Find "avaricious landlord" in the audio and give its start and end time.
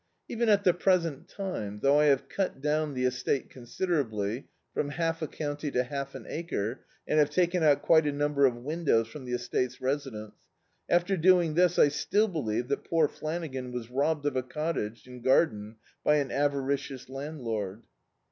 16.31-17.83